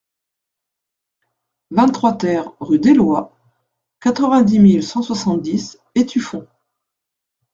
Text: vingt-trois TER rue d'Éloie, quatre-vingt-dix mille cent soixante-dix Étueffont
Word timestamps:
vingt-trois 1.69 2.13
TER 2.13 2.41
rue 2.59 2.79
d'Éloie, 2.79 3.37
quatre-vingt-dix 3.99 4.57
mille 4.57 4.81
cent 4.83 5.03
soixante-dix 5.03 5.77
Étueffont 5.93 6.47